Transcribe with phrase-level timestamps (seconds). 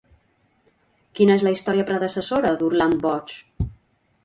[1.19, 3.39] Quina és la història predecessora d'Orland boig?